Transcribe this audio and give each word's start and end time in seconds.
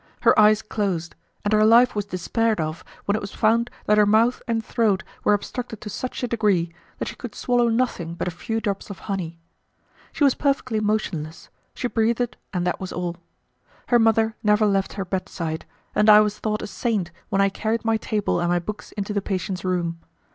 Her 0.21 0.33
eyes 0.39 0.63
closed, 0.63 1.13
and 1.45 1.53
her 1.53 1.63
life 1.63 1.93
was 1.93 2.05
despaired 2.07 2.59
of, 2.59 2.83
when 3.05 3.15
it 3.15 3.21
was 3.21 3.35
found 3.35 3.69
that 3.85 3.99
her 3.99 4.05
mouth 4.07 4.41
and 4.47 4.65
throat 4.65 5.03
were 5.23 5.35
obstructed 5.35 5.79
to 5.81 5.91
such 5.91 6.23
a 6.23 6.27
degree 6.27 6.73
that 6.97 7.07
she 7.07 7.15
could 7.15 7.35
swallow 7.35 7.69
nothing 7.69 8.15
but 8.15 8.27
a 8.27 8.31
few 8.31 8.59
drops 8.59 8.89
of 8.89 8.97
honey. 9.11 9.37
She 10.11 10.23
was 10.23 10.33
perfectly 10.33 10.79
motionless; 10.79 11.49
she 11.75 11.87
breathed 11.87 12.35
and 12.51 12.65
that 12.65 12.79
was 12.79 12.91
all. 12.91 13.17
Her 13.89 13.99
mother 13.99 14.35
never 14.41 14.65
left 14.65 14.93
her 14.93 15.05
bedside, 15.05 15.65
and 15.93 16.09
I 16.09 16.19
was 16.21 16.39
thought 16.39 16.63
a 16.63 16.65
saint 16.67 17.11
when 17.29 17.39
I 17.39 17.49
carried 17.49 17.85
my 17.85 17.97
table 17.97 18.39
and 18.39 18.49
my 18.49 18.57
books 18.57 18.91
into 18.93 19.13
the 19.13 19.21
patient's 19.21 19.63
room. 19.63 19.99